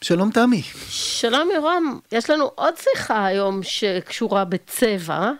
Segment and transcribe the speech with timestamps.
[0.00, 0.62] שלום תמי.
[0.88, 5.32] שלום ירום, יש לנו עוד שיחה היום שקשורה בצבע.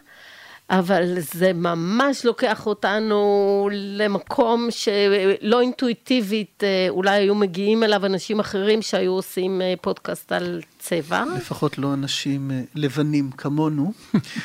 [0.70, 8.82] אבל זה ממש לוקח אותנו למקום שלא אינטואיטיבית, אה, אולי היו מגיעים אליו אנשים אחרים
[8.82, 11.24] שהיו עושים אה, פודקאסט על צבע.
[11.36, 13.92] לפחות לא אנשים אה, לבנים כמונו.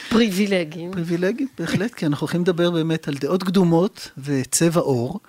[0.09, 0.91] פריבילגיים.
[0.91, 5.19] פריבילגיים, בהחלט, כי אנחנו הולכים לדבר באמת על דעות קדומות וצבע עור.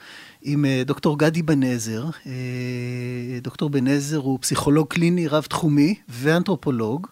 [0.44, 2.04] עם דוקטור גדי בן-עזר.
[3.42, 7.06] דוקטור בן-עזר הוא פסיכולוג קליני רב-תחומי ואנתרופולוג.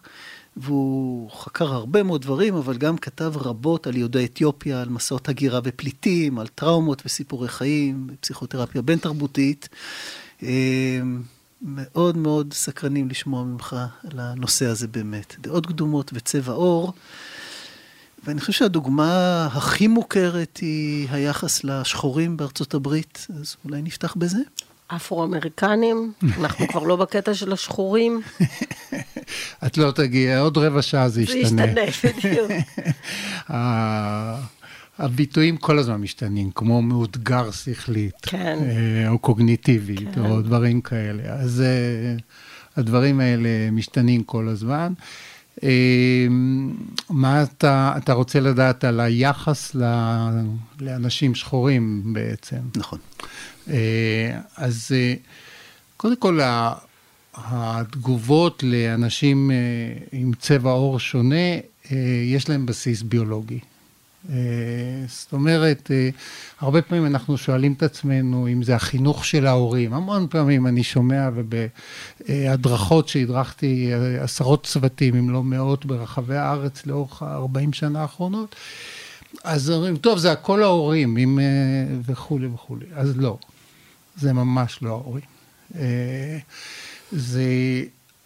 [0.57, 5.59] והוא חקר הרבה מאוד דברים, אבל גם כתב רבות על יהודי אתיופיה, על מסעות הגירה
[5.63, 9.69] ופליטים, על טראומות וסיפורי חיים, פסיכותרפיה בין-תרבותית.
[10.43, 10.99] אה,
[11.61, 13.75] מאוד מאוד סקרנים לשמוע ממך
[14.11, 15.35] על הנושא הזה באמת.
[15.39, 16.93] דעות קדומות וצבע עור.
[18.25, 24.39] ואני חושב שהדוגמה הכי מוכרת היא היחס לשחורים בארצות הברית, אז אולי נפתח בזה?
[24.87, 28.21] אפרו-אמריקנים, אנחנו כבר לא בקטע של השחורים.
[29.65, 31.73] את לא תגיעי, עוד רבע שעה זה ישתנה.
[31.73, 32.51] זה ישתנה, בדיוק.
[34.99, 38.57] הביטויים כל הזמן משתנים, כמו מאותגר שכלית, כן.
[38.61, 40.21] אה, או קוגניטיבית, כן.
[40.21, 41.23] או דברים כאלה.
[41.23, 42.15] אז אה,
[42.75, 44.93] הדברים האלה משתנים כל הזמן.
[45.63, 46.27] אה,
[47.09, 49.75] מה אתה, אתה רוצה לדעת על היחס
[50.79, 52.57] לאנשים שחורים בעצם?
[52.75, 52.99] נכון.
[54.57, 54.91] אז
[55.97, 56.39] קודם כל,
[57.35, 59.55] התגובות לאנשים אה,
[60.11, 61.55] עם צבע עור שונה,
[61.91, 63.59] אה, יש להם בסיס ביולוגי.
[64.29, 64.35] אה,
[65.07, 65.91] זאת אומרת,
[66.59, 69.93] הרבה פעמים אנחנו שואלים את עצמנו אם זה החינוך של ההורים.
[69.93, 77.75] המון פעמים אני שומע ובהדרכות שהדרכתי עשרות צוותים, אם לא מאות, ברחבי הארץ לאורך ה-40
[77.75, 78.55] שנה האחרונות,
[79.43, 81.39] אז אומרים, טוב, זה הכל ההורים, אם,
[82.05, 82.85] וכולי וכולי.
[82.95, 83.37] אז לא,
[84.15, 85.23] זה ממש לא ההורים.
[87.11, 87.43] זה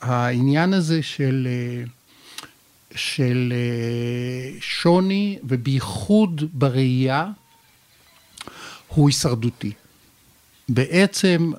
[0.02, 1.48] העניין הזה של,
[2.95, 3.53] של
[4.59, 7.31] שוני, ובייחוד בראייה,
[8.88, 9.72] הוא הישרדותי.
[10.69, 11.51] בעצם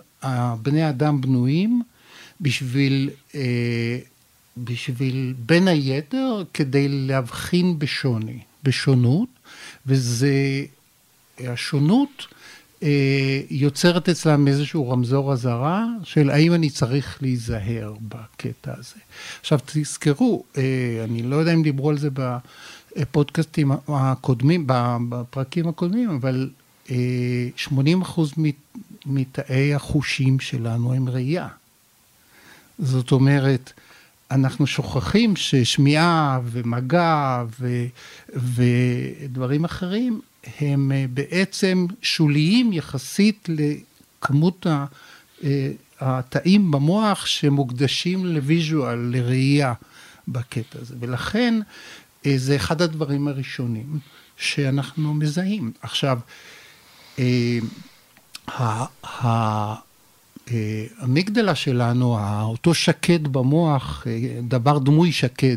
[0.63, 1.83] בני אדם בנויים
[2.41, 3.11] בשביל,
[4.57, 9.29] בשביל בין היתר כדי להבחין בשוני, בשונות,
[9.87, 10.65] וזה,
[11.39, 12.38] השונות אה,
[13.51, 19.01] יוצרת אצלם איזשהו רמזור אזהרה של האם אני צריך להיזהר בקטע הזה.
[19.41, 20.63] עכשיו תזכרו, אה,
[21.05, 22.09] אני לא יודע אם דיברו על זה
[22.97, 24.65] בפודקאסטים הקודמים,
[25.09, 26.51] בפרקים הקודמים, אבל
[27.57, 28.33] 80 אה, אחוז
[29.07, 31.49] מתאי החושים שלנו הם ראייה.
[32.79, 33.73] זאת אומרת,
[34.31, 37.85] אנחנו שוכחים ששמיעה ומגע ו,
[38.35, 40.21] ודברים אחרים
[40.61, 44.67] הם אה, בעצם שוליים יחסית לכמות
[45.45, 49.75] אה, התאים במוח שמוקדשים לוויז'ואל, לראייה
[50.29, 50.95] בקטע הזה.
[51.01, 51.55] ולכן
[52.27, 53.99] אה, זה אחד הדברים הראשונים
[54.37, 55.73] שאנחנו מזהים.
[55.83, 56.19] עכשיו,
[60.99, 64.07] המגדלה שלנו, אותו שקד במוח,
[64.49, 65.57] דבר דמוי שקד,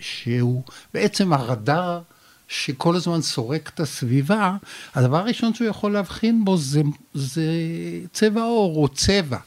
[0.00, 0.62] שהוא
[0.94, 2.00] בעצם הרדאר
[2.52, 4.56] שכל הזמן סורק את הסביבה,
[4.94, 6.82] הדבר הראשון שהוא יכול להבחין בו זה,
[7.14, 7.52] זה
[8.12, 9.38] צבע עור או צבע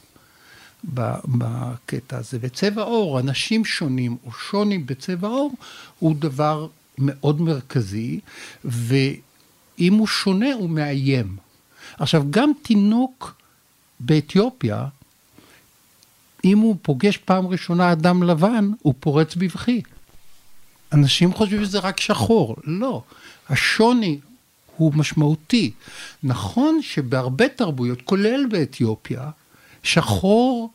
[0.84, 2.38] בקטע הזה.
[2.42, 5.54] וצבע עור, אנשים שונים או שוני בצבע עור,
[6.00, 6.68] הוא דבר
[6.98, 8.20] מאוד מרכזי,
[8.66, 11.38] ואם הוא שונה הוא מאיים.
[12.00, 13.36] עכשיו, גם תינוק
[14.00, 14.88] באתיופיה,
[16.46, 19.82] אם הוא פוגש פעם ראשונה אדם לבן, הוא פורץ בבכי.
[20.96, 23.02] אנשים חושבים שזה רק שחור, לא.
[23.50, 24.20] השוני
[24.78, 25.72] הוא משמעותי.
[26.24, 29.30] נכון שבהרבה תרבויות, כולל באתיופיה,
[29.84, 30.70] שחור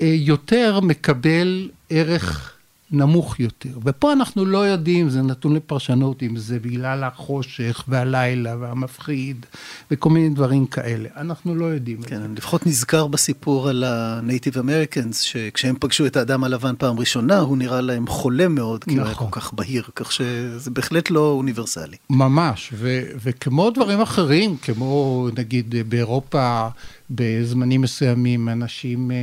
[0.00, 2.55] אה, יותר מקבל ערך
[2.90, 3.78] נמוך יותר.
[3.84, 9.46] ופה אנחנו לא יודעים, זה נתון לפרשנות, אם זה בגלל החושך והלילה והמפחיד
[9.90, 11.08] וכל מיני דברים כאלה.
[11.16, 12.02] אנחנו לא יודעים.
[12.02, 17.38] כן, אני לפחות נזכר בסיפור על ה-Native Americans, שכשהם פגשו את האדם הלבן פעם ראשונה,
[17.38, 18.98] הוא נראה להם חולה מאוד, כי נכון.
[18.98, 19.30] הוא היה נכון.
[19.30, 21.96] כל כך בהיר, כך שזה בהחלט לא אוניברסלי.
[22.10, 26.68] ממש, ו- וכמו דברים אחרים, כמו נגיד באירופה,
[27.10, 29.16] בזמנים מסוימים אנשים אה,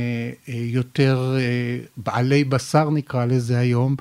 [0.48, 3.96] אה, יותר אה, בעלי בשר נקרא לזה היום,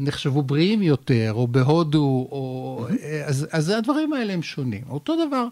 [0.00, 2.86] נחשבו בריאים יותר, או בהודו, או...
[3.24, 4.82] אז, אז הדברים האלה הם שונים.
[4.90, 5.46] אותו דבר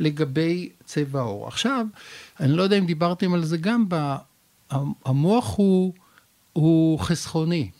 [0.00, 1.48] לגבי צבע העור.
[1.48, 1.86] עכשיו,
[2.40, 3.84] אני לא יודע אם דיברתם על זה גם,
[5.04, 5.92] המוח הוא,
[6.52, 7.70] הוא חסכוני.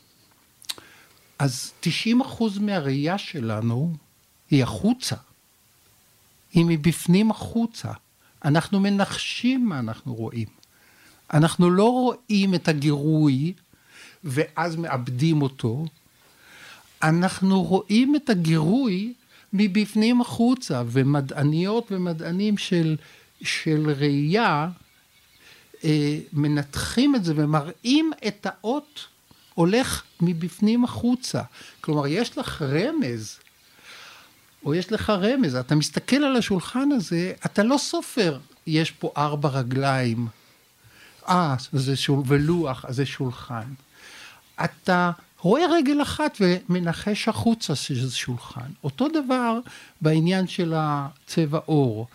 [1.39, 3.93] אז 90 אחוז מהראייה שלנו
[4.51, 5.15] היא החוצה.
[6.53, 7.91] היא מבפנים החוצה.
[8.45, 10.47] אנחנו מנחשים מה אנחנו רואים.
[11.33, 13.53] אנחנו לא רואים את הגירוי
[14.23, 15.85] ואז מאבדים אותו,
[17.03, 19.13] אנחנו רואים את הגירוי
[19.53, 22.95] מבפנים החוצה, ומדעניות ומדענים של,
[23.41, 24.69] של ראייה
[25.83, 29.07] אה, מנתחים את זה ומראים את האות
[29.53, 31.41] הולך מבפנים החוצה.
[31.81, 33.39] כלומר, יש לך רמז,
[34.67, 39.49] או יש לך רמז, אתה מסתכל על השולחן הזה, אתה לא סופר, יש פה ארבע
[39.49, 40.27] רגליים,
[41.29, 43.73] אה, זה שול, ולוח, אז זה שולחן.
[44.63, 48.69] אתה רואה רגל אחת ומנחש החוצה שזה שולחן.
[48.83, 49.59] אותו דבר
[50.01, 52.07] בעניין של הצבע עור.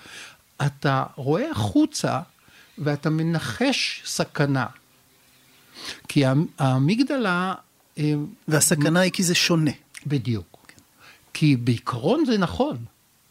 [0.66, 2.20] אתה רואה החוצה
[2.78, 4.66] ואתה מנחש סכנה.
[6.08, 6.24] כי
[6.58, 7.54] האמיגדלה...
[7.98, 8.14] אה,
[8.48, 9.70] והסכנה היא כי זה שונה.
[10.06, 10.51] בדיוק.
[11.34, 12.76] כי בעיקרון זה נכון.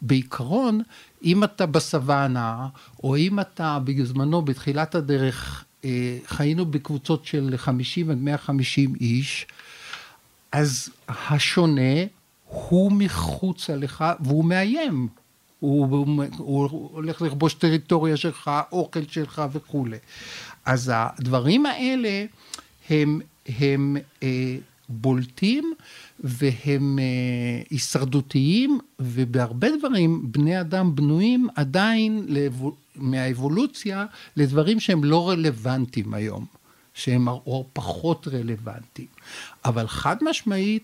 [0.00, 0.82] בעיקרון,
[1.24, 2.68] אם אתה בסוואנה,
[3.04, 9.46] או אם אתה בזמנו, בתחילת הדרך, אה, חיינו בקבוצות של 50 עד 150 איש,
[10.52, 12.04] אז השונה
[12.48, 15.08] הוא מחוצה לך והוא מאיים.
[15.60, 19.96] הוא, הוא, הוא הולך לכבוש טריטוריה שלך, אוכל שלך וכולי.
[20.64, 22.24] אז הדברים האלה
[22.90, 23.20] הם,
[23.58, 24.56] הם אה,
[24.92, 25.74] בולטים
[26.20, 34.06] והם אה, הישרדותיים, ובהרבה דברים בני אדם בנויים עדיין לאבו, מהאבולוציה
[34.36, 36.46] לדברים שהם לא רלוונטיים היום,
[36.94, 39.08] שהם או פחות רלוונטיים.
[39.64, 40.82] אבל חד משמעית,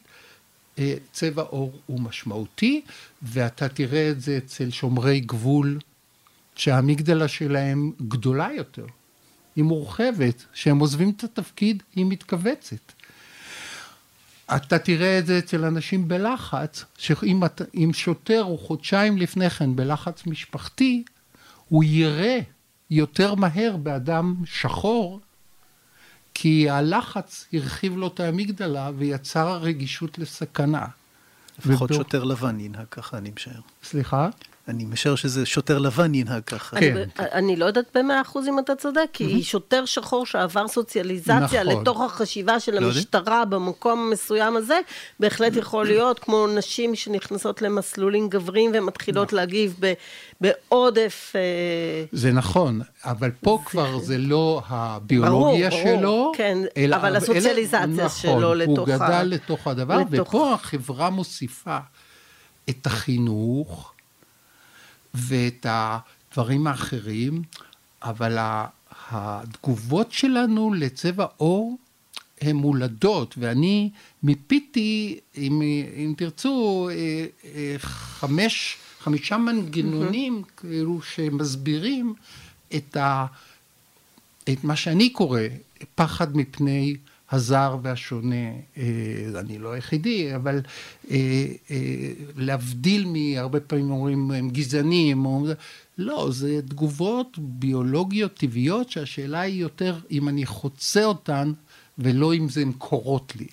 [0.78, 2.80] אה, צבע עור הוא משמעותי,
[3.22, 5.78] ואתה תראה את זה אצל שומרי גבול,
[6.56, 8.86] שהאמיגדלה שלהם גדולה יותר,
[9.56, 12.92] היא מורחבת, כשהם עוזבים את התפקיד היא מתכווצת.
[14.56, 21.04] אתה תראה את זה אצל אנשים בלחץ, שאם שוטר הוא חודשיים לפני כן בלחץ משפחתי,
[21.68, 22.38] הוא יראה
[22.90, 25.20] יותר מהר באדם שחור,
[26.34, 30.86] כי הלחץ הרחיב לו את האמיגדלה ויצר רגישות לסכנה.
[31.58, 32.02] לפחות ובא...
[32.02, 33.60] שוטר לבן ינהג ככה, אני משער.
[33.84, 34.28] סליחה?
[34.68, 36.80] אני משער שזה שוטר לבן ינהג ככה.
[36.80, 36.96] כן.
[36.96, 39.44] אני, אני לא יודעת במאה אחוז אם אתה צודק, כי mm-hmm.
[39.44, 41.80] שוטר שחור שעבר סוציאליזציה נכון.
[41.82, 43.44] לתוך החשיבה של לא המשטרה יודע.
[43.44, 44.80] במקום המסוים הזה,
[45.20, 49.38] בהחלט יכול להיות כמו נשים שנכנסות למסלולים גבריים ומתחילות נכון.
[49.38, 49.92] להגיב ב,
[50.40, 51.32] בעודף.
[51.36, 53.70] אה, זה נכון, אבל פה זה...
[53.70, 58.88] כבר זה לא הביולוגיה ברור, שלו, ברור, כן, אלא, אבל הסוציאליזציה אלא, שלו נכון, לתוך
[58.88, 58.94] ה...
[58.94, 60.28] הוא גדל לתוך הדבר, לתוך...
[60.28, 61.78] ופה החברה מוסיפה
[62.70, 63.92] את החינוך.
[65.18, 67.42] ואת הדברים האחרים,
[68.02, 68.38] אבל
[69.10, 71.78] התגובות שלנו לצבע עור
[72.40, 73.90] הן מולדות, ואני
[74.22, 75.62] מיפיתי, אם,
[75.96, 80.60] אם תרצו, אה, אה, חמש, חמישה מנגנונים mm-hmm.
[80.60, 82.14] כאילו שמסבירים
[82.76, 83.26] את, ה,
[84.48, 85.40] את מה שאני קורא
[85.94, 86.96] פחד מפני
[87.30, 88.46] הזר והשונה,
[88.76, 88.82] אה,
[89.40, 90.60] אני לא היחידי, אבל
[91.10, 91.16] אה,
[91.70, 91.76] אה,
[92.36, 95.46] להבדיל מהרבה פעמים אומרים הם גזענים, או,
[95.98, 101.52] לא, זה תגובות ביולוגיות טבעיות שהשאלה היא יותר אם אני חוצה אותן
[101.98, 103.46] ולא אם זה הן קורות לי.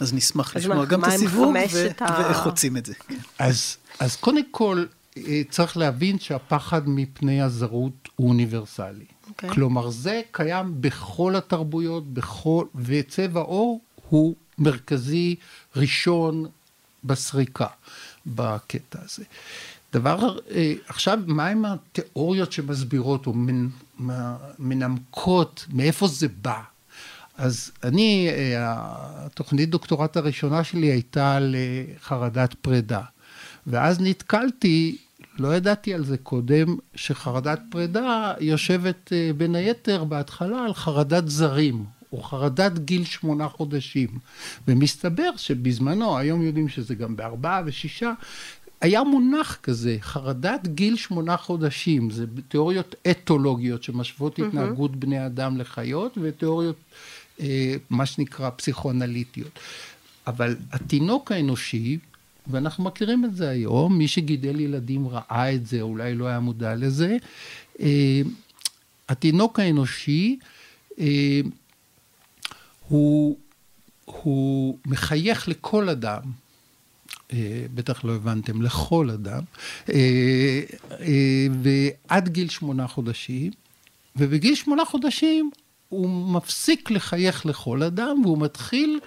[0.00, 2.22] אז נשמח לשמוע גם את הסיבוב ו- ה...
[2.22, 2.94] ואיך חוצים את זה.
[3.38, 4.84] אז, אז קודם כל
[5.50, 9.04] צריך להבין שהפחד מפני הזרות הוא אוניברסלי.
[9.28, 9.30] Okay.
[9.30, 9.50] אוקיי.
[9.50, 12.64] כלומר, זה קיים בכל התרבויות, בכל...
[12.74, 15.36] וצבע עור הוא מרכזי
[15.76, 16.46] ראשון
[17.04, 17.66] בסריקה
[18.26, 19.24] בקטע הזה.
[19.92, 23.34] דבר, אה, עכשיו, מהם התיאוריות שמסבירות או
[24.58, 26.60] מנמקות, מאיפה זה בא?
[27.36, 28.56] אז אני, אה,
[29.26, 33.02] התוכנית דוקטורט הראשונה שלי הייתה לחרדת פרידה.
[33.66, 34.96] ואז נתקלתי
[35.40, 41.84] לא ידעתי על זה קודם, שחרדת פרידה יושבת אה, בין היתר בהתחלה על חרדת זרים,
[42.12, 44.08] או חרדת גיל שמונה חודשים.
[44.68, 48.12] ומסתבר שבזמנו, היום יודעים שזה גם בארבעה ושישה,
[48.80, 56.18] היה מונח כזה, חרדת גיל שמונה חודשים, זה תיאוריות אתולוגיות שמשוות התנהגות בני אדם לחיות,
[56.22, 56.76] ותיאוריות,
[57.40, 59.58] אה, מה שנקרא, פסיכואנליטיות.
[60.26, 61.98] אבל התינוק האנושי,
[62.48, 66.74] ואנחנו מכירים את זה היום, מי שגידל ילדים ראה את זה, אולי לא היה מודע
[66.74, 67.16] לזה.
[67.80, 68.20] אה,
[69.08, 70.38] התינוק האנושי
[70.98, 71.40] אה,
[72.88, 73.38] הוא,
[74.04, 76.22] הוא מחייך לכל אדם,
[77.32, 79.42] אה, בטח לא הבנתם, לכל אדם,
[81.62, 83.52] ועד גיל שמונה חודשים,
[84.16, 85.50] ובגיל שמונה חודשים
[85.88, 89.00] הוא מפסיק לחייך לכל אדם, והוא מתחיל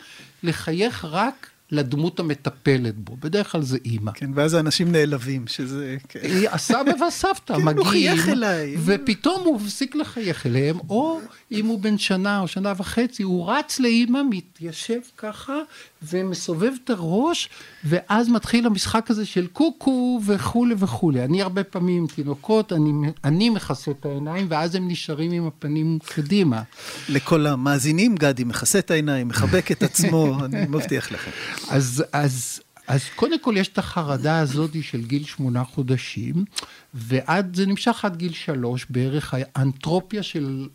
[0.43, 3.17] לחייך רק לדמות המטפלת בו.
[3.19, 4.11] בדרך כלל זה אימא.
[4.11, 5.97] כן, ואז האנשים נעלבים, שזה...
[6.09, 6.19] כן.
[6.51, 8.75] הסבא והסבתא כן, הוא מגיעים, חייך אליי.
[8.85, 11.19] ופתאום הוא מפסיק לחייך אליהם, או
[11.51, 15.57] אם הוא בן שנה או שנה וחצי, הוא רץ לאימא, מתיישב ככה,
[16.03, 17.49] ומסובב את הראש,
[17.83, 21.23] ואז מתחיל המשחק הזה של קוקו וכולי וכולי.
[21.23, 22.91] אני הרבה פעמים עם תינוקות, אני,
[23.23, 26.61] אני מכסה את העיניים, ואז הם נשארים עם הפנים קדימה.
[27.09, 31.31] לכל המאזינים, גדי מכסה את העיניים, מחבק את עצמו, אני מבטיח לכם.
[31.69, 36.45] אז, אז, אז קודם כל יש את החרדה הזאת של גיל שמונה חודשים,
[36.93, 40.67] ועד, זה נמשך עד גיל שלוש, בערך האנטרופיה של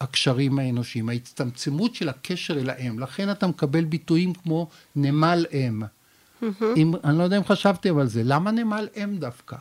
[0.00, 2.98] הקשרים האנושיים, ההצטמצמות של הקשר אל האם.
[2.98, 5.82] לכן אתה מקבל ביטויים כמו נמל אם.
[6.76, 9.56] אם, אני לא יודע אם חשבתם על זה, למה נמל אם דווקא?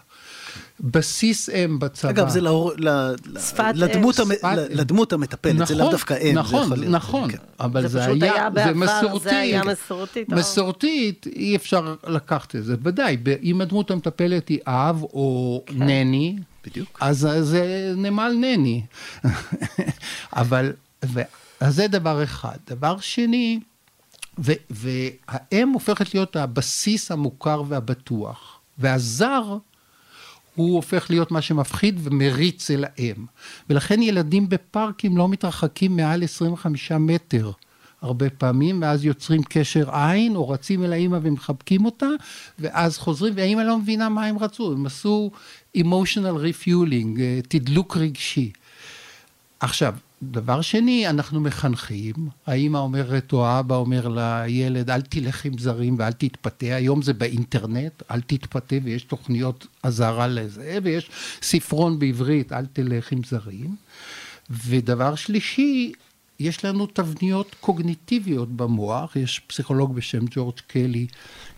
[0.80, 2.10] בסיס אם בצבא.
[2.10, 3.72] אגב, זה לאור, ל, שפת.
[3.76, 4.32] לדמות, המ.
[4.70, 6.34] לדמות המטפלת, זה לאו דווקא אם.
[6.34, 7.38] זה נכון, להיות, נכון, כן.
[7.60, 9.30] אבל זה זה, פשוט היה, היה זה בעבר, מסורתי.
[9.30, 10.30] זה היה מסורתית.
[10.30, 12.76] מסורתית, אי אפשר לקחת את זה.
[12.84, 15.84] ודאי, אם הדמות המטפלת היא אב או כן.
[15.84, 16.98] נני, בדיוק.
[17.02, 18.82] אז זה נמל נני.
[20.34, 20.74] אבל,
[21.06, 21.22] ו,
[21.60, 22.58] אז זה דבר אחד.
[22.70, 23.60] דבר שני,
[24.70, 29.58] והאם הופכת להיות הבסיס המוכר והבטוח, והזר
[30.56, 33.26] הוא הופך להיות מה שמפחיד ומריץ אל האם.
[33.70, 37.52] ולכן ילדים בפארקים לא מתרחקים מעל 25 מטר.
[38.02, 42.10] הרבה פעמים, ואז יוצרים קשר עין, או רצים אל האימא ומחבקים אותה,
[42.60, 45.32] ואז חוזרים, והאימא לא מבינה מה הם רצו, הם עשו
[45.78, 48.52] emotional refueling, אה, תדלוק רגשי.
[49.60, 52.14] עכשיו, דבר שני, אנחנו מחנכים,
[52.48, 58.04] האימא אומרת או האבא אומר לילד, אל תלך עם זרים ואל תתפתה, היום זה באינטרנט,
[58.12, 61.10] אל תתפתה ויש תוכניות אזהרה לזה, ויש
[61.42, 63.76] ספרון בעברית, אל תלך עם זרים.
[64.50, 65.92] ודבר שלישי,
[66.40, 71.08] יש לנו תבניות קוגניטיביות במוח, יש פסיכולוג בשם ג'ורג' קלי,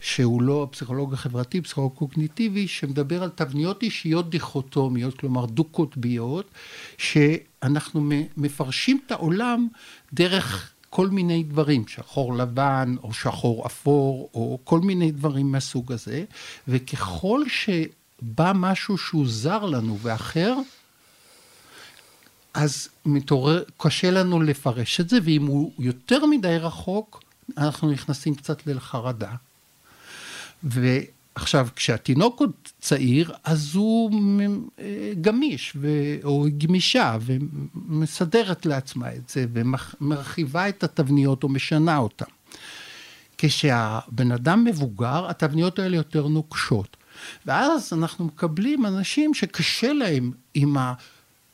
[0.02, 6.46] שהוא לא הפסיכולוג החברתי, פסיכולוג קוגניטיבי, שמדבר על תבניות אישיות דיכוטומיות, כלומר דו-קוטביות,
[6.98, 9.68] שאנחנו מפרשים את העולם
[10.14, 16.24] דרך כל מיני דברים, שחור לבן או שחור אפור, או כל מיני דברים מהסוג הזה,
[16.68, 20.56] וככל שבא משהו שהוא זר לנו ואחר,
[22.54, 27.24] אז מתעורר, קשה לנו לפרש את זה, ואם הוא יותר מדי רחוק,
[27.58, 29.32] אנחנו נכנסים קצת לחרדה.
[30.64, 32.52] ועכשיו, כשהתינוק עוד
[32.82, 34.12] צעיר, אז הוא
[35.22, 35.88] גמיש, ו...
[36.24, 42.26] או גמישה, ומסדרת לעצמה את זה, ומרחיבה את התבניות או משנה אותן.
[43.38, 46.98] כשהבן אדם מבוגר, התבניות האלה יותר נוקשות.
[47.46, 50.94] ואז אנחנו מקבלים אנשים שקשה להם עם ה...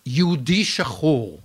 [0.05, 1.39] יהודי שחור,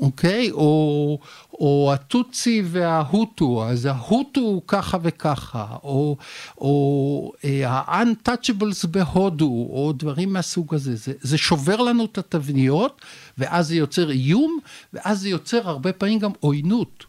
[0.00, 0.50] אוקיי?
[0.50, 1.18] או,
[1.52, 6.16] או הטוצי וההוטו, אז ההוטו הוא ככה וככה, או,
[6.58, 7.32] או
[7.66, 10.96] ה-untouchables בהודו, או דברים מהסוג הזה.
[10.96, 13.02] זה, זה שובר לנו את התבניות,
[13.38, 14.58] ואז זה יוצר איום,
[14.92, 17.04] ואז זה יוצר הרבה פעמים גם עוינות.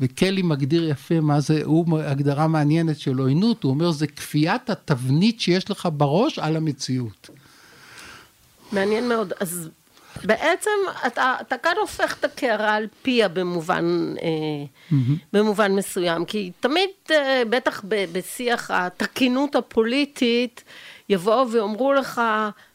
[0.00, 5.40] וקלי מגדיר יפה מה זה, הוא הגדרה מעניינת של עוינות, הוא אומר זה כפיית התבנית
[5.40, 7.30] שיש לך בראש על המציאות.
[8.72, 9.32] מעניין מאוד.
[9.40, 9.68] אז
[10.24, 10.70] בעצם
[11.06, 14.94] אתה, אתה כאן הופך את הקערה על פיה במובן, mm-hmm.
[15.32, 20.64] במובן מסוים, כי תמיד, אה, בטח בשיח התקינות הפוליטית,
[21.08, 22.22] יבואו ויאמרו לך,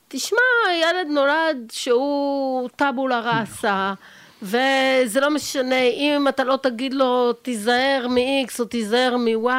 [0.07, 0.39] תשמע,
[0.81, 3.93] ילד נולד שהוא טבולה ראסה,
[4.41, 9.49] וזה לא משנה, אם אתה לא תגיד לו תיזהר מ-X או תיזהר מ-Y,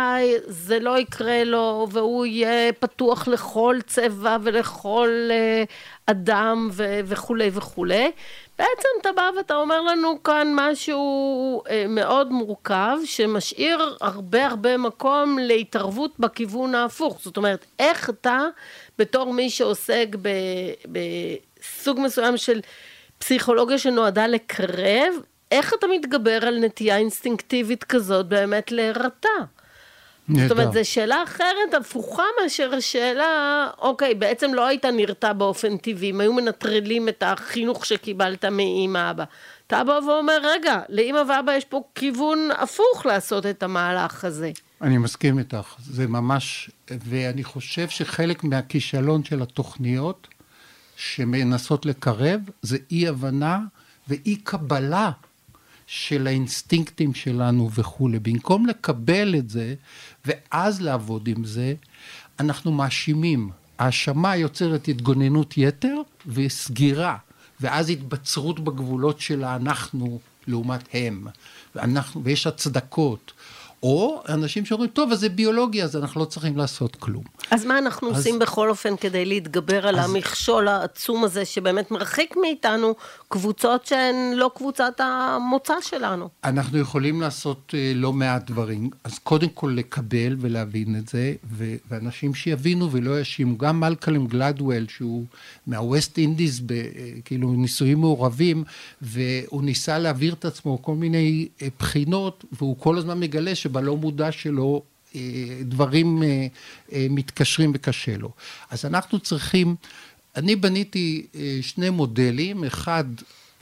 [0.47, 5.71] זה לא יקרה לו, והוא יהיה פתוח לכל צבע ולכל uh,
[6.07, 8.11] אדם ו- וכולי וכולי.
[8.59, 15.39] בעצם אתה בא ואתה אומר לנו כאן משהו uh, מאוד מורכב, שמשאיר הרבה הרבה מקום
[15.39, 17.21] להתערבות בכיוון ההפוך.
[17.23, 18.41] זאת אומרת, איך אתה,
[18.99, 20.07] בתור מי שעוסק
[20.93, 22.61] בסוג מסוים של...
[23.19, 25.15] פסיכולוגיה שנועדה לקרב,
[25.51, 29.29] איך אתה מתגבר על נטייה אינסטינקטיבית כזאת באמת להירתע?
[30.35, 36.11] זאת אומרת, זו שאלה אחרת, הפוכה מאשר השאלה, אוקיי, בעצם לא היית נרתע באופן טבעי,
[36.11, 39.25] אם היו מנטרלים את החינוך שקיבלת מאמא אבא.
[39.67, 44.51] אתה בא ואומר, רגע, לאמא ואבא יש פה כיוון הפוך לעשות את המהלך הזה.
[44.83, 50.29] אני מסכים איתך, זה ממש, ואני חושב שחלק מהכישלון של התוכניות,
[50.99, 53.61] שמנסות לקרב, זה אי הבנה
[54.09, 55.11] ואי קבלה
[55.87, 58.19] של האינסטינקטים שלנו וכולי.
[58.19, 59.75] במקום לקבל את זה
[60.25, 61.75] ואז לעבוד עם זה,
[62.41, 63.51] אנחנו מאשימים.
[63.79, 65.95] האשמה יוצרת התגוננות יתר
[66.27, 67.17] וסגירה,
[67.61, 71.27] ואז התבצרות בגבולות של האנחנו לעומת הם,
[71.75, 73.33] ואנחנו, ויש הצדקות.
[73.83, 77.25] או אנשים שאומרים, טוב, אז זה ביולוגיה, אז אנחנו לא צריכים לעשות כלום.
[77.51, 78.17] אז מה אנחנו אז...
[78.17, 80.11] עושים בכל אופן כדי להתגבר על אז...
[80.11, 82.95] המכשול העצום הזה, שבאמת מרחיק מאיתנו
[83.29, 86.29] קבוצות שהן לא קבוצת המוצא שלנו?
[86.45, 88.91] אנחנו יכולים לעשות uh, לא מעט דברים.
[89.05, 91.35] אז קודם כל לקבל ולהבין את זה,
[91.89, 93.59] ואנשים שיבינו ולא יאשימו.
[93.59, 95.25] גם מלקלם גלדוול, שהוא
[95.67, 96.91] מהווסט אינדיז, ב-
[97.25, 98.65] כאילו נישואים מעורבים,
[99.03, 104.33] והוא ניסה להעביר את עצמו כל מיני uh, בחינות, והוא כל הזמן מגלה שבלא מודע
[104.33, 104.83] שלו
[105.15, 105.21] אה,
[105.63, 106.47] דברים אה,
[106.93, 108.31] אה, מתקשרים וקשה לו.
[108.71, 109.77] אז אנחנו צריכים,
[110.39, 111.27] אני בניתי
[111.61, 113.05] שני מודלים, אחד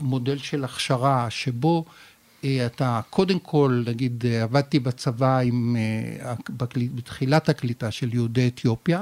[0.01, 1.85] מודל של הכשרה שבו
[2.45, 5.77] אתה קודם כל, נגיד עבדתי בצבא עם,
[6.95, 9.01] בתחילת הקליטה של יהודי אתיופיה,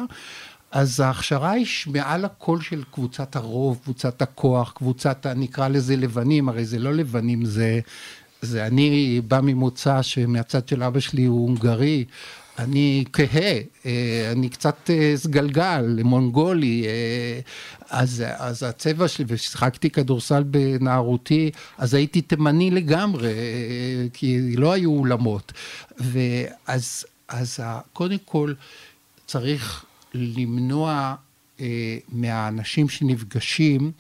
[0.73, 6.65] אז ההכשרה היא מעל הקול של קבוצת הרוב, קבוצת הכוח, קבוצת, נקרא לזה לבנים, הרי
[6.65, 7.81] זה לא לבנים, זה
[8.43, 12.05] זה אני בא ממוצא שמהצד של אבא שלי הוא הונגרי,
[12.59, 17.41] אני כהה, אה, אני קצת סגלגל, אה, מונגולי, אה,
[17.91, 23.33] אז, אז הצבע שלי, ושיחקתי כדורסל בנערותי, אז הייתי תימני לגמרי,
[24.13, 25.53] כי לא היו אולמות.
[25.99, 27.61] ואז אז
[27.93, 28.53] קודם כל
[29.27, 29.85] צריך
[30.15, 31.15] למנוע
[32.09, 33.93] מהאנשים שנפגשים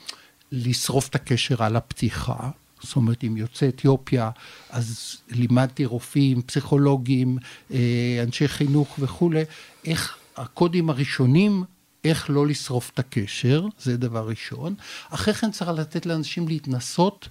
[0.52, 2.50] לשרוף את הקשר על הפתיחה.
[2.84, 4.30] זאת אומרת, עם יוצאי אתיופיה,
[4.70, 7.38] אז לימדתי רופאים, פסיכולוגים,
[7.70, 9.42] אה, אנשי חינוך וכולי,
[9.84, 11.64] איך הקודים הראשונים,
[12.04, 14.74] איך לא לשרוף את הקשר, זה דבר ראשון.
[15.10, 17.28] אחרי כן צריך לתת לאנשים להתנסות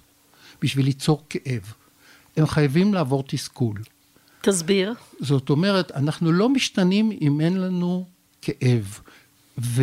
[0.62, 1.72] בשביל ליצור כאב.
[2.36, 3.82] הם חייבים לעבור תסכול.
[4.40, 4.94] תסביר.
[5.20, 8.06] זאת אומרת, אנחנו לא משתנים אם אין לנו
[8.42, 9.00] כאב.
[9.58, 9.82] ו...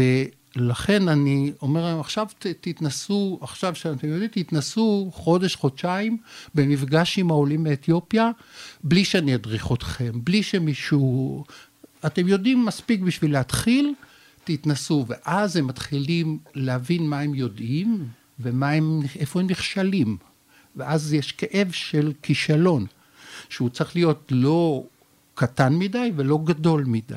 [0.56, 2.28] לכן אני אומר להם, עכשיו
[2.62, 6.18] תתנסו, עכשיו שאתם יודעים, תתנסו חודש, חודשיים
[6.56, 8.32] במפגש עם העולים מאתיופיה,
[8.84, 11.44] בלי שאני אדריך אתכם, בלי שמישהו...
[12.06, 13.94] אתם יודעים מספיק בשביל להתחיל,
[14.44, 18.08] תתנסו, ואז הם מתחילים להבין מה הם יודעים
[18.40, 20.18] ואיפה הם נכשלים.
[20.76, 22.86] ואז יש כאב של כישלון,
[23.50, 24.84] שהוא צריך להיות לא
[25.36, 27.16] קטן מדי ולא גדול מדי.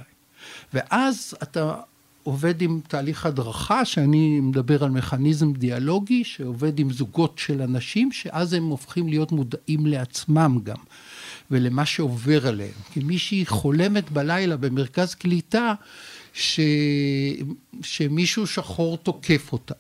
[0.74, 1.80] ואז אתה
[2.24, 8.52] עובד עם תהליך הדרכה, שאני מדבר על מכניזם דיאלוגי, שעובד עם זוגות של אנשים, שאז
[8.52, 10.76] הם הופכים להיות מודעים לעצמם גם,
[11.50, 12.70] ולמה שעובר עליהם.
[12.92, 15.74] כי מישהי חולמת בלילה במרכז קליטה,
[16.32, 16.60] ש...
[17.82, 19.74] שמישהו שחור תוקף אותה.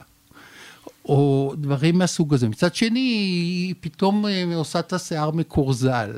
[1.04, 2.48] או דברים מהסוג הזה.
[2.48, 6.10] מצד שני, היא פתאום אה, עושה את השיער מקורזל.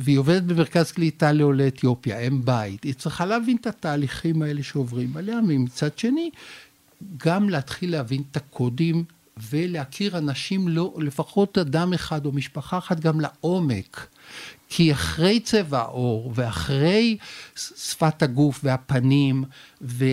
[0.00, 5.16] והיא עובדת במרכז קליטה לעולי אתיופיה, אם בית, היא צריכה להבין את התהליכים האלה שעוברים
[5.16, 6.30] עליה, ומצד שני,
[7.16, 9.04] גם להתחיל להבין את הקודים
[9.50, 14.06] ולהכיר אנשים, לא, לפחות אדם אחד או משפחה אחת, גם לעומק.
[14.68, 17.16] כי אחרי צבע העור ואחרי
[17.56, 19.44] שפת הגוף והפנים
[19.82, 20.04] ו,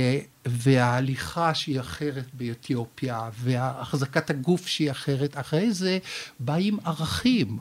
[0.45, 5.99] וההליכה שהיא אחרת באתיופיה והחזקת הגוף שהיא אחרת, אחרי זה
[6.39, 7.59] באים ערכים.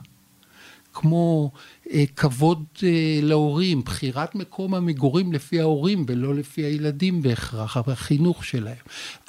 [1.00, 1.50] כמו
[1.90, 8.76] אה, כבוד אה, להורים, בחירת מקום המגורים לפי ההורים ולא לפי הילדים בהכרח, החינוך שלהם.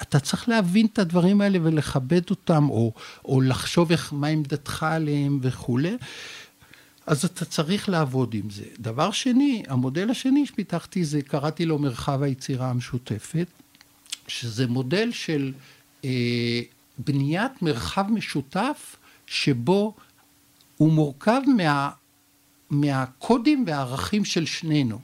[0.02, 2.92] אתה צריך להבין את הדברים האלה ולכבד אותם, או,
[3.24, 5.96] או לחשוב איך, מה עמדתך עליהם וכולי.
[7.06, 8.64] אז אתה צריך לעבוד עם זה.
[8.78, 13.46] דבר שני, המודל השני שפיתחתי זה, קראתי לו מרחב היצירה המשותפת,
[14.28, 15.52] שזה מודל של
[16.04, 16.60] אה,
[16.98, 19.94] בניית מרחב משותף שבו
[20.80, 21.90] הוא מורכב מה,
[22.70, 24.98] מהקודים והערכים של שנינו.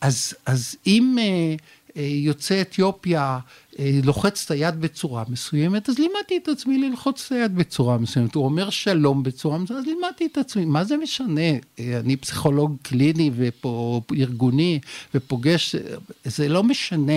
[0.00, 1.54] אז, אז אם אה,
[1.96, 3.38] אה, יוצא אתיופיה
[3.78, 8.34] אה, לוחץ את היד בצורה מסוימת, אז לימדתי את עצמי ללחוץ את היד בצורה מסוימת.
[8.34, 10.64] הוא אומר שלום בצורה מסוימת, אז לימדתי את עצמי.
[10.64, 11.50] מה זה משנה?
[11.78, 14.80] אה, אני פסיכולוג קליני וארגוני
[15.14, 15.74] ופוגש,
[16.24, 17.12] זה לא משנה.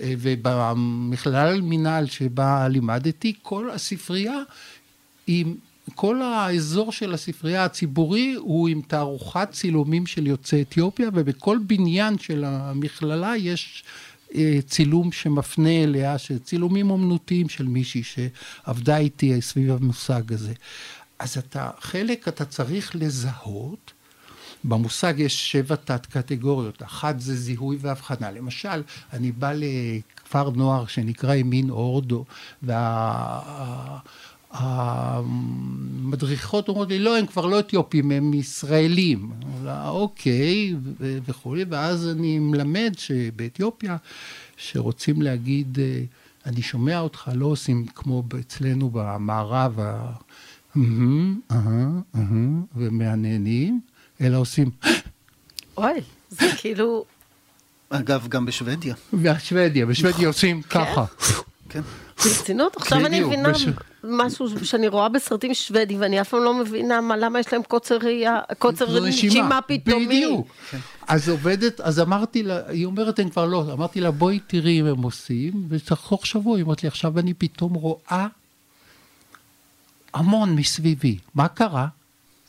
[0.00, 4.38] אה, ובמכלל מינהל שבה לימדתי, כל הספרייה
[5.26, 5.46] היא
[5.94, 12.44] כל האזור של הספרייה הציבורי הוא עם תערוכת צילומים של יוצאי אתיופיה, ובכל בניין של
[12.44, 13.84] המכללה יש
[14.34, 20.52] אה, צילום שמפנה אליה, צילומים אומנותיים של מישהי שעבדה איתי סביב המושג הזה.
[21.18, 23.92] אז אתה, חלק אתה צריך לזהות,
[24.64, 28.30] במושג יש שבע תת קטגוריות, אחת זה זיהוי והבחנה.
[28.30, 32.24] למשל, אני בא לכפר נוער שנקרא ימין אורדו,
[32.62, 33.98] וה...
[34.50, 39.30] המדריכות אומרות לי, לא, הם כבר לא אתיופים, הם ישראלים.
[39.86, 43.96] אוקיי, וכולי, ואז אני מלמד שבאתיופיה,
[44.56, 46.02] שרוצים להגיד, אה,
[46.46, 49.78] אני שומע אותך, לא עושים כמו אצלנו במערב,
[52.76, 53.80] ומהנהנים,
[54.20, 54.70] אלא עושים...
[55.76, 57.04] אוי, זה כאילו...
[57.90, 58.94] אגב, גם בשוודיה.
[59.12, 61.04] בשוודיה, בשוודיה עושים ככה.
[61.68, 61.80] כן.
[62.28, 62.76] ברצינות?
[62.76, 63.66] עכשיו אני מבינה בש-
[64.04, 67.96] משהו שאני רואה בסרטים שוודים, ואני אף פעם לא מבינה מה- למה יש להם קוצר
[68.02, 70.06] ראייה, קוצר נשימה פתאומי.
[70.06, 70.48] בדיוק.
[71.08, 74.86] אז עובדת, אז אמרתי לה, היא אומרת, הם כבר לא, אמרתי לה, בואי תראי אם
[74.86, 78.26] הם עושים, ותוך שבוע, היא אומרת לי, עכשיו אני פתאום רואה
[80.14, 81.18] המון מסביבי.
[81.34, 81.86] מה קרה?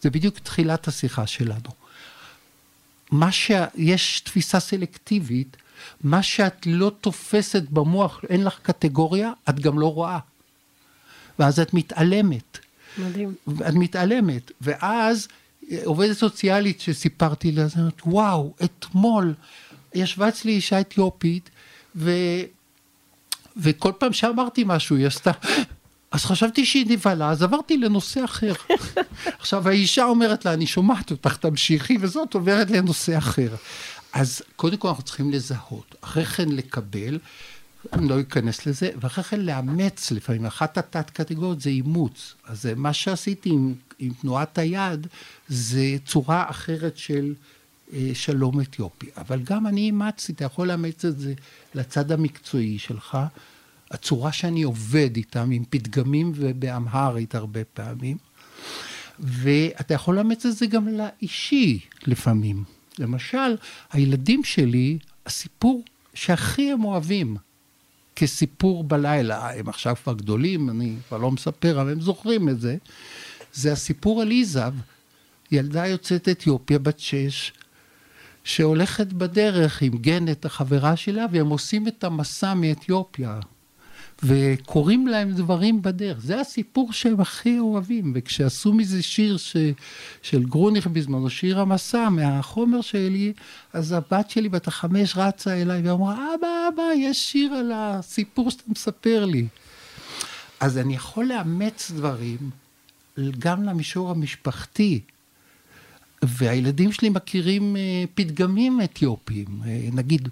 [0.02, 1.70] זה בדיוק תחילת השיחה שלנו.
[3.12, 5.58] מה שיש תפיסה סלקטיבית,
[6.04, 10.20] מה שאת לא תופסת במוח, אין לך קטגוריה, את גם לא רואה.
[11.40, 12.58] ואז את מתעלמת.
[12.98, 13.34] מדהים.
[13.68, 15.28] את מתעלמת, ואז
[15.86, 19.34] עובדת סוציאלית שסיפרתי לה, אז אמרת, וואו, אתמול
[19.96, 21.50] ישבה אצלי אישה אתיופית,
[21.96, 22.12] ו...
[23.58, 25.32] וכל פעם שאמרתי משהו, היא עשתה,
[26.12, 28.54] אז חשבתי שהיא נבהלה, אז עברתי לנושא אחר.
[29.40, 33.56] עכשיו, האישה אומרת לה, אני שומעת אותך, תמשיכי, וזאת עוברת לנושא אחר.
[34.18, 37.20] אז קודם כל אנחנו צריכים לזהות, אחרי כן לקבל,
[37.94, 42.34] אני לא אכנס לזה, ואחרי כן לאמץ לפעמים, אחת התת קטגוריות זה אימוץ.
[42.46, 45.08] אז מה שעשיתי עם, עם תנועת היד,
[45.48, 47.34] זה צורה אחרת של
[47.94, 49.08] אה, שלום אתיופי.
[49.18, 51.34] אבל גם אני אימצתי, אתה יכול לאמץ את זה
[51.76, 53.18] לצד המקצועי שלך,
[53.92, 58.18] הצורה שאני עובד איתם, עם פתגמים ובאמהרית הרבה פעמים,
[59.20, 62.77] ואתה יכול לאמץ את זה גם לאישי לפעמים.
[63.00, 63.56] למשל,
[63.92, 65.84] הילדים שלי, הסיפור
[66.14, 67.38] שהכי הם אוהבים,
[68.16, 72.78] כסיפור בלילה, הם עכשיו כבר גדולים, אני כבר לא מספר, אבל הם זוכרים את זה,
[73.54, 74.74] זה הסיפור על איזב,
[75.52, 77.54] ילדה יוצאת אתיופיה בת שש,
[78.44, 83.40] שהולכת בדרך עם גנת, החברה שלה, והם עושים את המסע מאתיופיה.
[84.24, 86.18] וקורים להם דברים בדרך.
[86.20, 88.12] זה הסיפור שהם הכי אוהבים.
[88.16, 89.58] וכשעשו מזה שיר ש...
[90.22, 93.34] של גרוניך בזמנו, שיר המסע, מהחומר שלי,
[93.74, 98.64] אז הבת שלי בת החמש רצה אליי ואמרה, אבא, אבא, יש שיר על הסיפור שאתה
[98.68, 99.48] מספר לי.
[100.60, 102.38] אז אני יכול לאמץ דברים
[103.40, 105.02] גם למישור המשפחתי.
[106.22, 109.48] והילדים שלי מכירים אה, פתגמים אתיופיים.
[109.66, 110.30] אה, נגיד,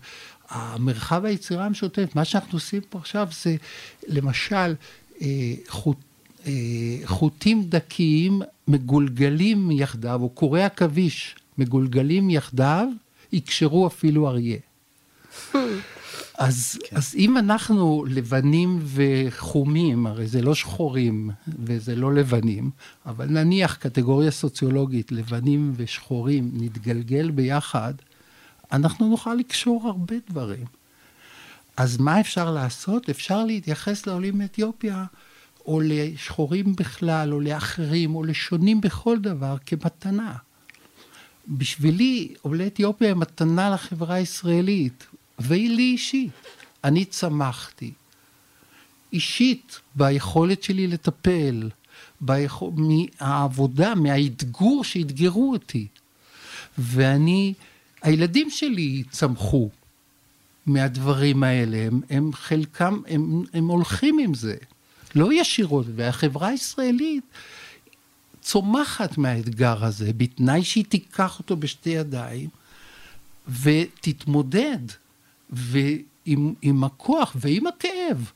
[0.49, 3.55] המרחב היצירה המשותף, מה שאנחנו עושים פה עכשיו זה
[4.07, 4.75] למשל
[5.21, 5.27] אה,
[5.67, 5.97] חוט,
[6.45, 6.51] אה,
[7.05, 12.87] חוטים דקיים מגולגלים יחדיו, או קורי עכביש מגולגלים יחדיו,
[13.33, 14.57] יקשרו אפילו אריה.
[16.37, 16.95] אז, כן.
[16.95, 21.29] אז אם אנחנו לבנים וחומים, הרי זה לא שחורים
[21.59, 22.69] וזה לא לבנים,
[23.05, 27.93] אבל נניח קטגוריה סוציולוגית, לבנים ושחורים, נתגלגל ביחד,
[28.71, 30.65] אנחנו נוכל לקשור הרבה דברים.
[31.77, 33.09] אז מה אפשר לעשות?
[33.09, 35.05] אפשר להתייחס לעולים מאתיופיה,
[35.65, 40.35] או לשחורים בכלל, או לאחרים, או לשונים בכל דבר, כמתנה.
[41.47, 45.07] בשבילי, עולי אתיופיה הם מתנה לחברה הישראלית,
[45.39, 46.31] והיא לי אישית.
[46.83, 47.91] אני צמחתי
[49.13, 51.69] אישית ביכולת שלי לטפל,
[52.21, 52.71] ביכול...
[52.75, 55.87] מהעבודה, מהאתגור שאתגרו אותי.
[56.77, 57.53] ואני,
[58.05, 59.69] הילדים שלי צמחו
[60.65, 64.55] מהדברים האלה, הם, הם חלקם, הם, הם הולכים עם זה,
[65.15, 67.23] לא ישירות, והחברה הישראלית
[68.41, 72.49] צומחת מהאתגר הזה, בתנאי שהיא תיקח אותו בשתי ידיים
[73.61, 74.79] ותתמודד.
[75.49, 78.31] ועם עם הכוח ועם הכאב.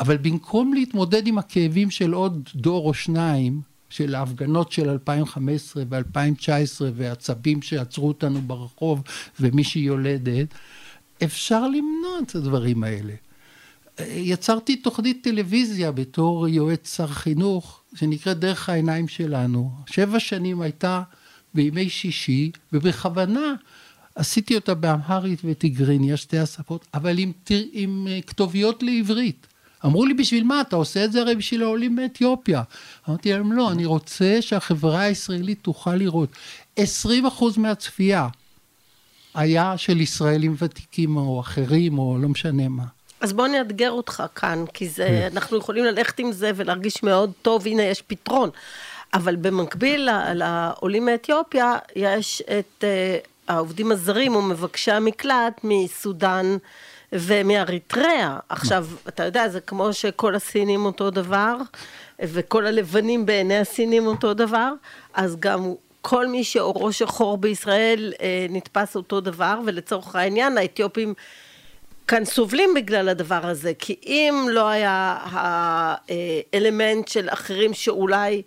[0.00, 3.60] אבל במקום להתמודד עם הכאבים של עוד דור או שניים,
[3.94, 9.02] של ההפגנות של 2015 ו-2019 והעצבים שעצרו אותנו ברחוב
[9.40, 10.54] ומי שהיא יולדת,
[11.24, 13.12] אפשר למנוע את הדברים האלה.
[14.00, 19.70] יצרתי תוכנית טלוויזיה בתור יועץ שר חינוך, שנקראת דרך העיניים שלנו.
[19.86, 21.02] שבע שנים הייתה
[21.54, 23.54] בימי שישי, ובכוונה
[24.14, 27.32] עשיתי אותה באמהרית וטיגריניה, שתי השפות, אבל עם,
[27.72, 29.46] עם כתוביות לעברית.
[29.84, 30.60] אמרו לי, בשביל מה?
[30.60, 32.62] אתה עושה את זה הרי בשביל העולים מאתיופיה.
[33.08, 36.28] אמרתי להם, לא, אני רוצה שהחברה הישראלית תוכל לראות.
[36.80, 36.82] 20%
[37.56, 38.28] מהצפייה
[39.34, 42.84] היה של ישראלים ותיקים או אחרים, או לא משנה מה.
[43.20, 47.66] אז בוא נאתגר אותך כאן, כי זה, אנחנו יכולים ללכת עם זה ולהרגיש מאוד טוב,
[47.66, 48.50] הנה יש פתרון.
[49.14, 52.84] אבל במקביל לעולים מאתיופיה, יש את
[53.48, 56.56] העובדים הזרים ומבקשי המקלט מסודאן
[57.14, 58.38] ומאריתריאה.
[58.48, 61.56] עכשיו, אתה יודע, זה כמו שכל הסינים אותו דבר,
[62.18, 64.72] וכל הלבנים בעיני הסינים אותו דבר,
[65.14, 71.14] אז גם כל מי שעורו שחור בישראל אה, נתפס אותו דבר, ולצורך העניין האתיופים
[72.08, 78.42] כאן סובלים בגלל הדבר הזה, כי אם לא היה האלמנט של אחרים שאולי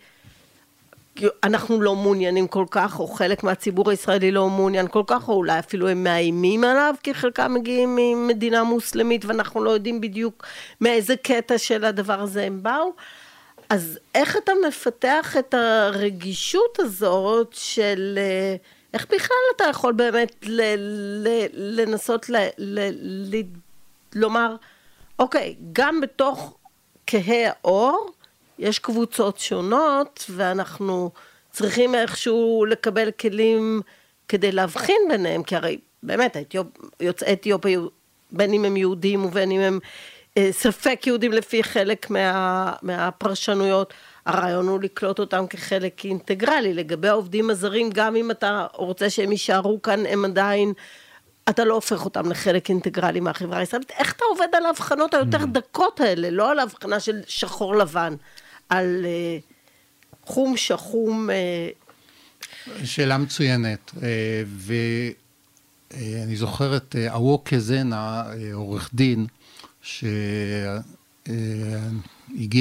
[1.43, 5.60] אנחנו לא מעוניינים כל כך, או חלק מהציבור הישראלי לא מעוניין כל כך, או אולי
[5.60, 10.45] אפילו הם מאיימים עליו, כי חלקם מגיעים ממדינה מוסלמית ואנחנו לא יודעים בדיוק
[10.82, 12.93] מאיזה קטע של הדבר הזה הם באו.
[13.69, 18.56] אז איך אתה מפתח את הרגישות הזאת של אה,
[18.93, 20.62] איך בכלל אתה יכול באמת ל,
[21.27, 22.89] ל, לנסות ל, ל,
[23.36, 23.41] ל,
[24.15, 24.56] לומר,
[25.19, 26.58] אוקיי, גם בתוך
[27.08, 28.12] כהי האור
[28.59, 31.11] יש קבוצות שונות ואנחנו
[31.51, 33.81] צריכים איכשהו לקבל כלים
[34.27, 36.67] כדי להבחין ביניהם, כי הרי באמת האתיופ,
[36.99, 37.79] יוצאי אתיופיה,
[38.31, 39.79] בין אם הם יהודים ובין אם הם
[40.37, 43.93] אה, ספק יהודים לפי חלק מה, מהפרשנויות,
[44.25, 46.73] הרעיון הוא לקלוט אותם כחלק אינטגרלי.
[46.73, 50.73] לגבי העובדים הזרים, גם אם אתה רוצה שהם יישארו כאן, הם עדיין,
[51.49, 53.91] אתה לא הופך אותם לחלק אינטגרלי מהחברה הישראלית.
[53.91, 55.45] איך אתה עובד על ההבחנות היותר mm.
[55.45, 58.15] דקות האלה, לא על ההבחנה של שחור לבן,
[58.69, 59.08] על uh,
[60.25, 61.30] חום שחום.
[61.30, 61.34] Uh...
[62.86, 63.99] שאלה מצוינת, uh,
[65.93, 69.27] ואני זוכר את אווקה זנה, עורך דין,
[69.82, 70.27] שהגיע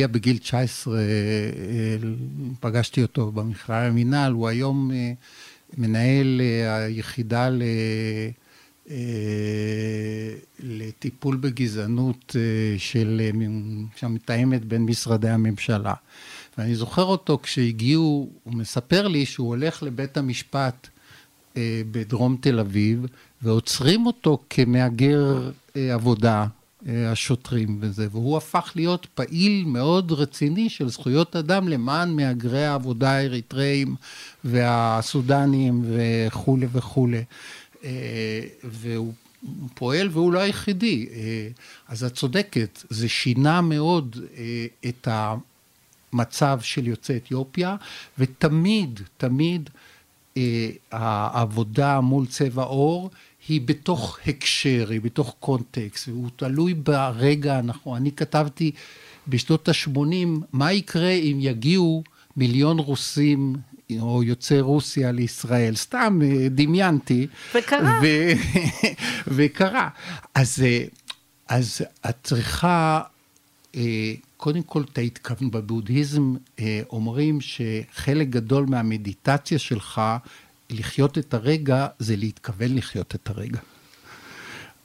[0.07, 0.99] בגיל 19,
[2.61, 5.12] פגשתי אותו במכלל המינהל, הוא היום אה,
[5.79, 7.62] מנהל אה, היחידה ל...
[8.90, 8.96] אה,
[10.61, 12.37] לטיפול בגזענות
[12.79, 13.20] של,
[13.96, 15.94] שמתאמת בין משרדי הממשלה.
[16.59, 20.88] ואני זוכר אותו כשהגיעו, הוא מספר לי שהוא הולך לבית המשפט
[21.90, 23.07] בדרום תל אביב,
[23.42, 26.46] ועוצרים אותו כמהגר עבודה,
[26.88, 33.11] אה, השוטרים וזה, והוא הפך להיות פעיל מאוד רציני של זכויות אדם למען מהגרי העבודה
[33.11, 33.94] האריתראים
[34.44, 37.25] והסודנים וכולי וכולי.
[37.87, 39.12] אה, והוא
[39.75, 41.07] פועל והוא לא היחידי.
[41.12, 41.49] אה,
[41.88, 44.16] אז את צודקת, זה שינה מאוד
[44.87, 45.09] את
[46.12, 47.77] המצב של יוצאי אתיופיה,
[48.18, 49.70] ותמיד, תמיד
[50.92, 53.11] העבודה מול צבע עור
[53.49, 57.96] היא בתוך הקשר, היא בתוך קונטקסט, והוא תלוי ברגע הנכון.
[57.96, 58.70] אני כתבתי
[59.29, 62.03] בשנות ה-80, מה יקרה אם יגיעו
[62.37, 63.57] מיליון רוסים
[64.01, 67.27] או יוצאי רוסיה לישראל, סתם אה, דמיינתי.
[67.55, 68.01] וקרה.
[68.03, 68.07] ו...
[69.37, 69.88] וקרה.
[70.35, 70.85] אז, אה,
[71.49, 73.01] אז את צריכה,
[73.77, 76.35] אה, קודם כל את ההתכוון, בבודהיזם
[76.90, 80.01] אומרים שחלק גדול מהמדיטציה שלך
[80.70, 83.59] לחיות את הרגע זה להתכוון לחיות את הרגע.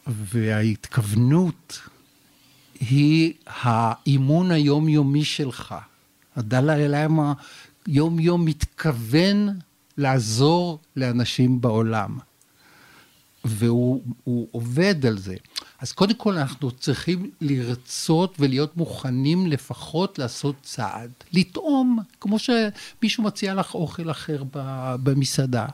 [0.07, 1.79] וההתכוונות
[2.79, 5.75] היא האימון היומיומי שלך.
[6.35, 7.33] הדלאי למה
[7.87, 9.49] יום יום מתכוון
[9.97, 12.17] לעזור לאנשים בעולם.
[13.45, 15.35] והוא עובד על זה.
[15.79, 23.53] אז קודם כל אנחנו צריכים לרצות ולהיות מוכנים לפחות לעשות צעד, לטעום, כמו שמישהו מציע
[23.53, 24.43] לך אוכל אחר
[25.03, 25.65] במסעדה.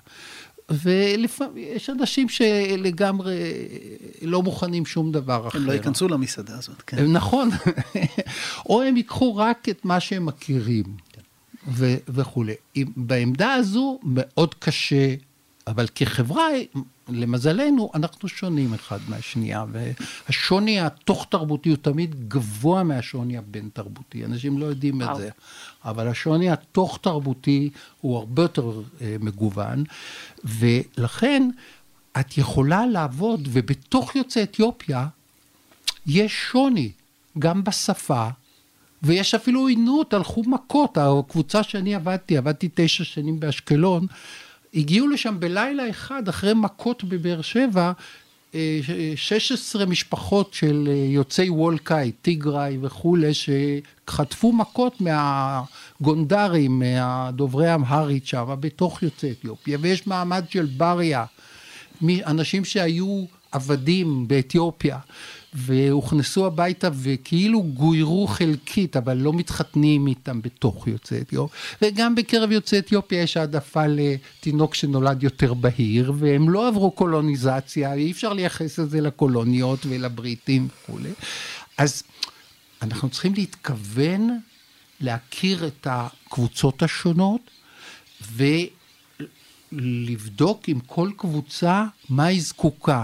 [0.70, 3.34] ולפעמים יש אנשים שלגמרי
[4.22, 5.58] לא מוכנים שום דבר אחר.
[5.58, 7.12] הם לא ייכנסו למסעדה הזאת, כן.
[7.12, 7.50] נכון.
[8.70, 11.07] או הם ייקחו רק את מה שהם מכירים
[11.68, 12.54] ו- וכולי.
[12.96, 15.16] בעמדה הזו מאוד קשה,
[15.68, 16.48] אבל כחברה
[17.10, 24.26] למזלנו, אנחנו שונים אחד מהשנייה, והשוני התוך-תרבותי הוא תמיד גבוה מהשוני הבין-תרבותי.
[24.26, 25.30] אנשים לא יודעים את זה,
[25.86, 27.70] אבל השוני התוך-תרבותי
[28.02, 29.84] הוא הרבה יותר אה, מגוון,
[30.44, 31.50] ולכן
[32.20, 35.08] את יכולה לעבוד, ובתוך יוצאי אתיופיה
[36.06, 36.92] יש שוני,
[37.40, 38.30] גם בשפה,
[39.04, 40.98] ויש אפילו עוינות, הלכו מכות.
[40.98, 44.08] הקבוצה שאני עבדתי, עבדתי תשע שנים באשקלון,
[44.74, 47.92] הגיעו לשם בלילה אחד, אחרי מכות בבאר שבע,
[49.16, 58.56] 16 אה, משפחות של אה, יוצאי וולקאי, טיגריי וכולי, שחטפו מכות מהגונדרים, מהדוברי אמהרית שם,
[58.60, 61.26] בתוך יוצאי אתיופיה, ויש מעמד של בריה,
[62.04, 65.00] אנשים שהיו עבדים באתיופיה,
[65.54, 71.60] והוכנסו הביתה וכאילו גוירו חלקית, אבל לא מתחתנים איתם בתוך יוצאי אתיופיה.
[71.82, 78.12] וגם בקרב יוצאי אתיופיה יש העדפה לתינוק שנולד יותר בהיר, והם לא עברו קולוניזציה, אי
[78.12, 81.10] אפשר לייחס את זה לקולוניות ולבריטים וכולי.
[81.78, 82.04] אז
[82.82, 84.40] אנחנו צריכים להתכוון
[85.02, 87.42] להכיר את הקבוצות השונות,
[89.72, 93.04] ולבדוק עם כל קבוצה מה היא זקוקה.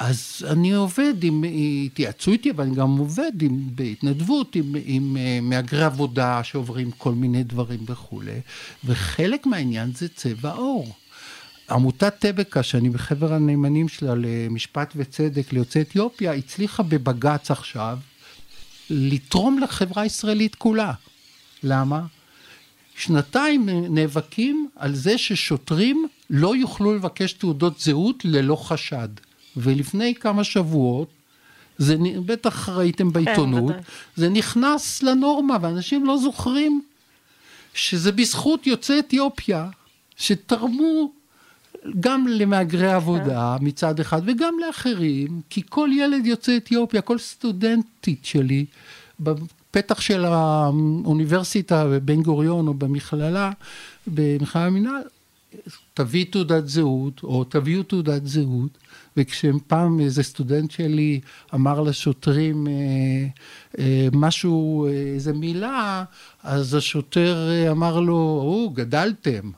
[0.00, 1.44] אז אני עובד עם,
[1.86, 7.12] התייעצו איתי, אבל אני גם עובד עם, בהתנדבות עם, עם אה, מהגרי עבודה שעוברים כל
[7.12, 8.40] מיני דברים וכולי,
[8.84, 10.94] וחלק מהעניין זה צבע עור.
[11.70, 17.98] עמותת טבקה, שאני בחבר הנאמנים שלה למשפט וצדק ליוצאי אתיופיה, הצליחה בבג"ץ עכשיו
[18.90, 20.92] לתרום לחברה הישראלית כולה.
[21.62, 22.06] למה?
[22.96, 29.08] שנתיים נאבקים על זה ששוטרים לא יוכלו לבקש תעודות זהות ללא חשד.
[29.56, 31.08] ולפני כמה שבועות,
[31.78, 33.80] זה בטח ראיתם כן, בעיתונות, כן,
[34.16, 36.82] זה נכנס לנורמה ואנשים לא זוכרים
[37.74, 39.68] שזה בזכות יוצאי אתיופיה
[40.16, 41.12] שתרמו
[42.00, 43.66] גם למהגרי עבודה כן.
[43.66, 48.64] מצד אחד וגם לאחרים, כי כל ילד יוצא אתיופיה, כל סטודנטית שלי
[49.20, 53.50] בפתח של האוניברסיטה בבן גוריון או במכללה,
[54.06, 55.02] במכללה המינהל,
[55.94, 58.78] תביא תעודת זהות או תביאו תעודת זהות
[59.16, 61.20] וכשפעם איזה סטודנט שלי
[61.54, 62.72] אמר לשוטרים אה,
[63.78, 66.04] אה, משהו, איזה מילה,
[66.42, 69.50] אז השוטר אה, אמר לו, או, גדלתם.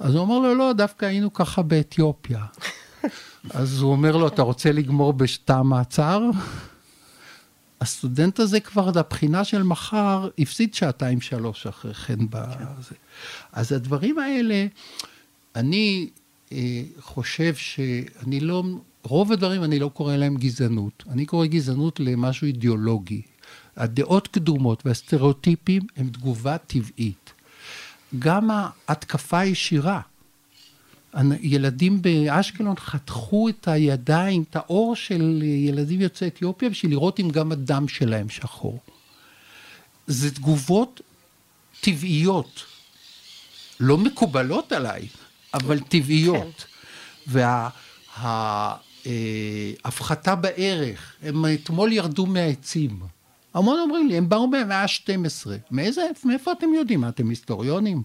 [0.00, 2.44] אז הוא אמר לו, לא, דווקא היינו ככה באתיופיה.
[3.50, 6.22] אז הוא אומר לו, אתה רוצה לגמור בשתא מעצר?
[7.80, 12.26] הסטודנט הזה כבר, לבחינה של מחר, הפסיד שעתיים שלוש אחרי כן.
[12.30, 12.94] בזה.
[13.52, 14.66] אז הדברים האלה,
[15.56, 16.25] אני אה,
[17.00, 18.64] חושב שאני לא,
[19.02, 21.04] רוב הדברים אני לא קורא להם גזענות.
[21.10, 23.22] אני קורא גזענות למשהו אידיאולוגי.
[23.76, 27.32] הדעות קדומות והסטריאוטיפים הם תגובה טבעית.
[28.18, 28.50] גם
[28.88, 30.00] ההתקפה הישירה.
[31.40, 37.52] ילדים באשקלון חתכו את הידיים, את האור של ילדים יוצאי אתיופיה בשביל לראות אם גם
[37.52, 38.80] הדם שלהם שחור.
[40.06, 41.00] זה תגובות
[41.80, 42.64] טבעיות,
[43.80, 45.08] לא מקובלות עליי,
[45.56, 46.64] אבל טבעיות.
[46.64, 47.40] כן.
[49.04, 53.00] וההפחתה אה, בערך, הם אתמול ירדו מהעצים.
[53.54, 55.46] המון אומרים לי, הם באו מהמאה ה-12.
[55.70, 57.00] מאיזה, מאיפה אתם יודעים?
[57.00, 58.02] מה, אתם היסטוריונים?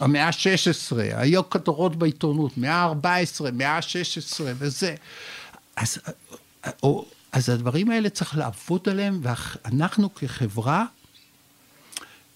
[0.00, 4.94] המאה ה-16, היו כתורות בעיתונות, מאה ה-14, מאה ה-16 וזה.
[5.76, 5.98] אז,
[6.82, 10.84] או, אז הדברים האלה צריך לעבוד עליהם, ואנחנו כחברה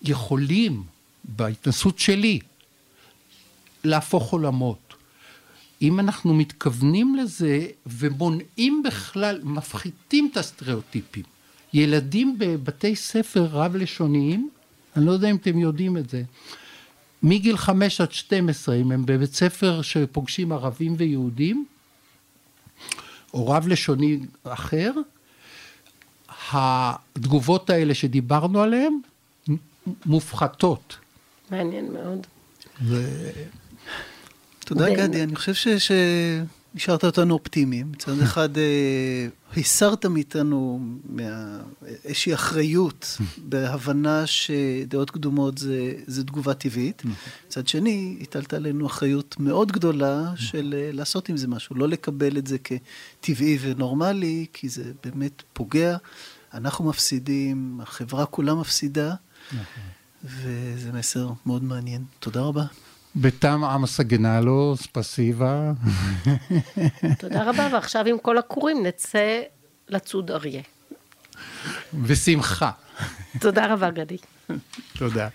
[0.03, 0.83] יכולים,
[1.25, 2.39] בהתנסות שלי,
[3.85, 4.95] להפוך עולמות.
[5.83, 11.25] אם אנחנו מתכוונים לזה ומונעים בכלל, מפחיתים את הסטריאוטיפים.
[11.73, 14.51] ילדים בבתי ספר רב-לשוניים,
[14.97, 16.23] אני לא יודע אם אתם יודעים את זה,
[17.23, 21.67] מגיל 5 עד 12, אם הם בבית ספר שפוגשים ערבים ויהודים,
[23.35, 24.93] או רב-לשוני אחר,
[26.53, 29.01] התגובות האלה שדיברנו עליהן
[30.07, 30.97] מופחתות.
[31.51, 32.27] מעניין מאוד.
[32.83, 33.05] ו...
[34.71, 35.79] תודה גדי, אני חושב
[36.75, 37.93] שהשארת אותנו אופטימיים.
[37.93, 40.81] מצד אחד אה, הסרת מאיתנו
[42.05, 43.19] איזושהי אחריות
[43.51, 47.03] בהבנה שדעות קדומות זה, זה תגובה טבעית.
[47.47, 52.39] מצד שני, הטלת עלינו אחריות מאוד גדולה של אה, לעשות עם זה משהו, לא לקבל
[52.39, 55.97] את זה כטבעי ונורמלי, כי זה באמת פוגע.
[56.55, 59.15] אנחנו מפסידים, החברה כולה מפסידה,
[60.25, 62.05] וזה מסר מאוד מעניין.
[62.19, 62.65] תודה רבה.
[63.17, 65.73] בתם עמוס אגנלו, ספסיבה.
[67.19, 69.41] תודה רבה, ועכשיו עם כל הכורים נצא
[69.89, 70.63] לצוד אריה.
[71.95, 72.71] בשמחה.
[73.41, 74.17] תודה רבה, גדי.
[74.99, 75.29] תודה.